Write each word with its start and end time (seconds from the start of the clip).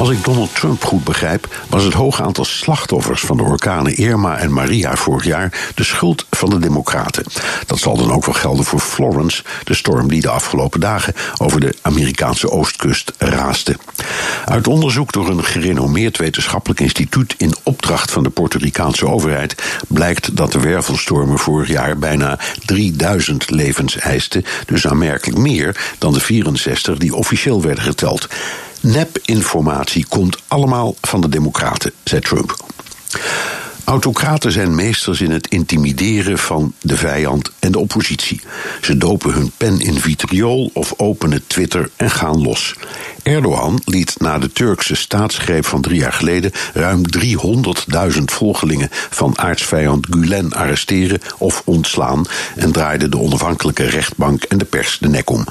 Als 0.00 0.10
ik 0.10 0.24
Donald 0.24 0.54
Trump 0.54 0.84
goed 0.84 1.04
begrijp, 1.04 1.56
was 1.68 1.84
het 1.84 1.92
hoge 1.92 2.22
aantal 2.22 2.44
slachtoffers 2.44 3.20
van 3.20 3.36
de 3.36 3.42
orkanen 3.42 3.96
Irma 3.96 4.38
en 4.38 4.52
Maria 4.52 4.96
vorig 4.96 5.24
jaar 5.24 5.70
de 5.74 5.84
schuld 5.84 6.26
van 6.30 6.50
de 6.50 6.58
Democraten. 6.58 7.24
Dat 7.66 7.78
zal 7.78 7.96
dan 7.96 8.12
ook 8.12 8.24
wel 8.24 8.34
gelden 8.34 8.64
voor 8.64 8.80
Florence, 8.80 9.42
de 9.64 9.74
storm 9.74 10.08
die 10.08 10.20
de 10.20 10.28
afgelopen 10.28 10.80
dagen 10.80 11.14
over 11.38 11.60
de 11.60 11.74
Amerikaanse 11.82 12.50
oostkust 12.50 13.12
raaste. 13.18 13.76
Uit 14.44 14.68
onderzoek 14.68 15.12
door 15.12 15.28
een 15.28 15.44
gerenommeerd 15.44 16.16
wetenschappelijk 16.16 16.80
instituut 16.80 17.34
in 17.36 17.54
opdracht 17.62 18.10
van 18.10 18.22
de 18.22 18.30
Puerto 18.30 18.58
Ricaanse 18.58 19.06
overheid 19.06 19.62
blijkt 19.88 20.36
dat 20.36 20.52
de 20.52 20.60
wervelstormen 20.60 21.38
vorig 21.38 21.68
jaar 21.68 21.98
bijna 21.98 22.38
3000 22.64 23.50
levens 23.50 23.98
eisten, 23.98 24.44
dus 24.66 24.86
aanmerkelijk 24.86 25.38
meer 25.38 25.94
dan 25.98 26.12
de 26.12 26.20
64 26.20 26.98
die 26.98 27.14
officieel 27.14 27.62
werden 27.62 27.84
geteld. 27.84 28.28
Nepinformatie 28.80 30.06
komt 30.08 30.36
allemaal 30.48 30.94
van 31.00 31.20
de 31.20 31.28
Democraten, 31.28 31.92
zei 32.04 32.20
Trump. 32.20 32.56
Autocraten 33.90 34.52
zijn 34.52 34.74
meesters 34.74 35.20
in 35.20 35.30
het 35.30 35.46
intimideren 35.46 36.38
van 36.38 36.74
de 36.80 36.96
vijand 36.96 37.50
en 37.58 37.72
de 37.72 37.78
oppositie. 37.78 38.40
Ze 38.80 38.96
dopen 38.96 39.32
hun 39.32 39.52
pen 39.56 39.80
in 39.80 40.00
vitriol 40.00 40.70
of 40.72 40.94
openen 40.96 41.46
Twitter 41.46 41.90
en 41.96 42.10
gaan 42.10 42.42
los. 42.42 42.74
Erdogan 43.22 43.80
liet 43.84 44.14
na 44.20 44.38
de 44.38 44.52
Turkse 44.52 44.94
staatsgreep 44.94 45.66
van 45.66 45.80
drie 45.80 45.98
jaar 46.00 46.12
geleden 46.12 46.52
ruim 46.74 47.02
300.000 48.16 48.22
volgelingen 48.24 48.88
van 48.90 49.38
aardsvijand 49.38 50.06
Gulen 50.10 50.52
arresteren 50.52 51.20
of 51.38 51.62
ontslaan 51.64 52.24
en 52.56 52.72
draaide 52.72 53.08
de 53.08 53.18
onafhankelijke 53.18 53.84
rechtbank 53.84 54.42
en 54.42 54.58
de 54.58 54.64
pers 54.64 54.98
de 54.98 55.08
nek 55.08 55.30
om. 55.30 55.44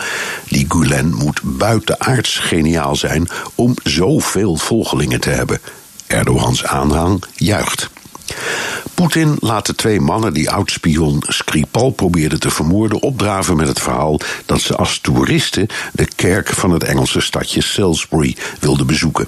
Die 0.48 0.66
Gulen 0.68 1.14
moet 1.14 1.40
buitenaards 1.44 2.38
geniaal 2.38 2.96
zijn 2.96 3.28
om 3.56 3.74
zoveel 3.84 4.56
volgelingen 4.56 5.20
te 5.20 5.30
hebben. 5.30 5.60
Erdogans 6.08 6.66
aanhang 6.66 7.24
juicht. 7.36 7.90
Poetin 9.00 9.38
laat 9.40 9.66
de 9.66 9.76
twee 9.76 10.00
mannen 10.00 10.34
die 10.34 10.50
oudspion 10.50 11.24
Skripal 11.28 11.90
probeerden 11.90 12.40
te 12.40 12.50
vermoorden 12.50 13.02
opdraven 13.02 13.56
met 13.56 13.68
het 13.68 13.80
verhaal 13.80 14.20
dat 14.46 14.62
ze 14.62 14.76
als 14.76 15.00
toeristen 15.00 15.68
de 15.94 16.08
kerk 16.16 16.50
van 16.50 16.72
het 16.72 16.84
Engelse 16.84 17.22
stadje 17.22 17.62
Salisbury 17.62 18.36
wilden 18.60 18.88
bezoeken. 18.88 19.28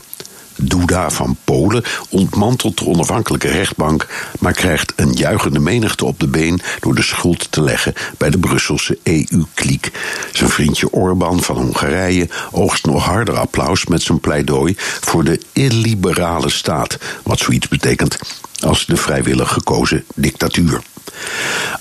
Duda 0.62 1.10
van 1.10 1.38
Polen 1.44 1.84
ontmantelt 2.10 2.78
de 2.78 2.86
onafhankelijke 2.86 3.48
rechtbank, 3.48 4.08
maar 4.40 4.54
krijgt 4.54 4.94
een 4.96 5.12
juichende 5.12 5.60
menigte 5.60 6.06
op 6.06 6.20
de 6.20 6.28
been 6.28 6.62
door 6.80 6.96
de 6.96 7.02
schuld 7.02 7.52
te 7.52 7.62
leggen 7.62 7.94
bij 8.18 8.30
de 8.30 8.38
Brusselse 8.38 8.98
EU-kliek. 9.04 9.92
Zijn 10.34 10.50
vriendje 10.50 10.92
Orbán 10.92 11.42
van 11.42 11.56
Hongarije 11.58 12.30
oogst 12.52 12.86
nog 12.86 13.06
harder 13.06 13.38
applaus 13.38 13.86
met 13.86 14.02
zijn 14.02 14.20
pleidooi 14.20 14.76
voor 14.78 15.24
de 15.24 15.42
illiberale 15.54 16.50
staat, 16.50 16.98
wat 17.24 17.40
zoiets 17.40 17.68
betekent 17.68 18.18
als 18.60 18.86
de 18.86 18.98
vrijwillig 18.98 19.54
gekozen 19.54 20.04
dictatuur. 20.16 20.82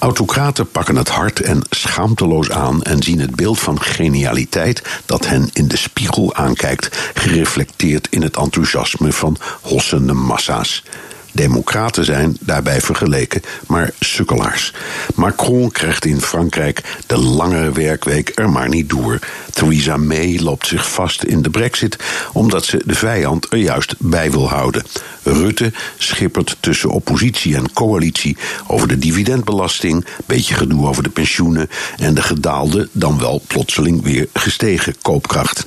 Autocraten 0.01 0.71
pakken 0.71 0.97
het 0.97 1.09
hard 1.09 1.41
en 1.41 1.63
schaamteloos 1.71 2.51
aan 2.51 2.83
en 2.83 3.03
zien 3.03 3.21
het 3.21 3.35
beeld 3.35 3.59
van 3.59 3.83
genialiteit 3.83 4.83
dat 5.07 5.27
hen 5.27 5.51
in 5.53 5.69
de 5.69 5.77
spiegel 5.77 6.35
aankijkt, 6.35 7.11
gereflecteerd 7.15 8.09
in 8.11 8.23
het 8.23 8.37
enthousiasme 8.37 9.13
van 9.13 9.37
hossende 9.61 10.13
massa's. 10.13 10.85
Democraten 11.33 12.05
zijn 12.05 12.37
daarbij 12.41 12.81
vergeleken, 12.81 13.43
maar 13.67 13.93
sukkelaars. 14.01 14.73
Macron 15.15 15.71
krijgt 15.71 16.05
in 16.05 16.21
Frankrijk 16.21 16.83
de 17.07 17.19
langere 17.19 17.73
werkweek 17.73 18.33
er 18.35 18.51
maar 18.51 18.69
niet 18.69 18.89
door. 18.89 19.19
Theresa 19.51 19.97
May 19.97 20.39
loopt 20.41 20.67
zich 20.67 20.91
vast 20.91 21.23
in 21.23 21.43
de 21.43 21.51
brexit 21.51 21.97
omdat 22.33 22.65
ze 22.65 22.83
de 22.85 22.95
vijand 22.95 23.47
er 23.53 23.59
juist 23.59 23.95
bij 23.99 24.31
wil 24.31 24.49
houden. 24.49 24.85
Rutte 25.23 25.73
schippert 25.99 26.57
tussen 26.61 26.91
oppositie 26.91 27.57
en 27.57 27.73
coalitie 27.73 28.37
over 28.67 28.89
de 28.89 28.99
dividendbelasting, 28.99 30.05
beetje 30.27 30.55
gedoe 30.55 30.87
over 30.87 31.03
de 31.03 31.11
pensioenen 31.11 31.71
en 31.97 32.15
de 32.15 32.23
gedaalde, 32.23 32.89
dan 32.93 33.19
wel 33.19 33.43
plotseling 33.47 34.03
weer 34.03 34.29
gestegen 34.33 34.95
koopkracht. 35.03 35.65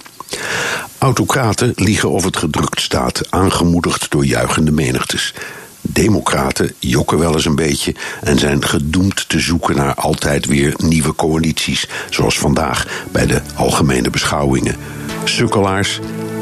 Autocraten 1.04 1.72
liegen 1.76 2.10
of 2.10 2.24
het 2.24 2.38
gedrukt 2.38 2.82
staat, 2.82 3.22
aangemoedigd 3.30 4.12
door 4.12 4.26
juichende 4.26 4.72
menigtes. 4.72 5.34
Democraten 5.82 6.74
jokken 6.80 7.20
wel 7.20 7.34
eens 7.34 7.46
een 7.46 7.56
beetje 7.56 7.96
en 8.22 8.40
zijn 8.40 8.66
gedoemd 8.66 9.30
te 9.30 9.40
zoeken 9.40 9.76
naar 9.76 9.94
altijd 9.94 10.46
weer 10.46 10.74
nieuwe 10.78 11.16
coalities, 11.16 11.88
zoals 12.10 12.40
vandaag 12.40 13.06
bij 13.12 13.26
de 13.26 13.42
algemene 13.56 14.10
beschouwingen. 14.10 14.76
Sukkelaars, 15.24 16.00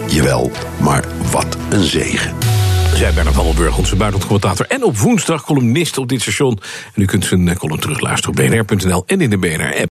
jawel, 0.07 0.51
maar 0.79 1.05
wat 1.31 1.57
een 1.69 1.83
zegen. 1.83 2.33
Zij 2.93 3.13
Bernard 3.13 3.35
Hammelburg, 3.35 3.77
onze 3.77 3.95
buitenlandcommentator. 3.95 4.65
En 4.65 4.83
op 4.83 4.97
woensdag 4.97 5.45
columnist 5.45 5.97
op 5.97 6.09
dit 6.09 6.21
station. 6.21 6.59
En 6.93 7.01
u 7.01 7.05
kunt 7.05 7.25
zijn 7.25 7.47
eh, 7.47 7.55
column 7.55 7.79
terugluisteren 7.79 8.37
op 8.37 8.67
bnr.nl 8.67 9.03
en 9.05 9.21
in 9.21 9.29
de 9.29 9.37
BNR-app. 9.37 9.90